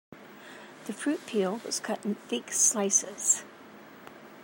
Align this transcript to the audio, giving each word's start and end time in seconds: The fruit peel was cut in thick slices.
The 0.85 0.93
fruit 0.93 1.27
peel 1.27 1.61
was 1.63 1.79
cut 1.79 2.03
in 2.03 2.15
thick 2.15 2.51
slices. 2.51 3.43